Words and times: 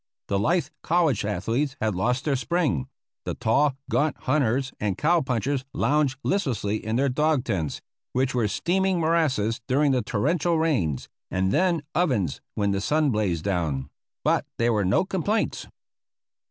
The 0.29 0.39
lithe 0.39 0.65
college 0.81 1.23
athletes 1.23 1.75
had 1.79 1.93
lost 1.93 2.25
their 2.25 2.35
spring; 2.35 2.87
the 3.23 3.35
tall, 3.35 3.77
gaunt 3.87 4.17
hunters 4.21 4.73
and 4.79 4.97
cow 4.97 5.21
punchers 5.21 5.63
lounged 5.75 6.17
listlessly 6.23 6.83
in 6.83 6.95
their 6.95 7.07
dog 7.07 7.43
tents, 7.43 7.83
which 8.11 8.33
were 8.33 8.47
steaming 8.47 8.99
morasses 8.99 9.61
during 9.67 9.91
the 9.91 10.01
torrential 10.01 10.57
rains, 10.57 11.07
and 11.29 11.51
then 11.51 11.83
ovens 11.93 12.41
when 12.55 12.71
the 12.71 12.81
sun 12.81 13.11
blazed 13.11 13.43
down; 13.43 13.91
but 14.23 14.47
there 14.57 14.73
were 14.73 14.85
no 14.85 15.05
complaints. 15.05 15.67